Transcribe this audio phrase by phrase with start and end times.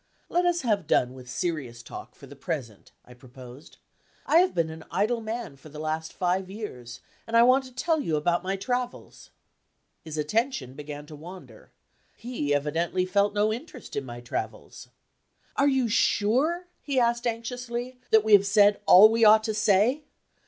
[0.29, 3.77] "Let us have done with serious talk for the present," I proposed.
[4.25, 7.71] "I have been an idle man for the last five years, and I want to
[7.71, 9.29] tell you about my travels."
[10.03, 11.69] His attention began to wander,
[12.17, 14.87] he evidently felt no interest in my travels.
[15.55, 20.01] "Are you sure," he asked anxiously, "that we have said all we ought to say?